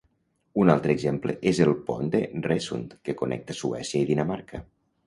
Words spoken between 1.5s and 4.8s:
és el pont de Øresund, que connecta Suècia i Dinamarca.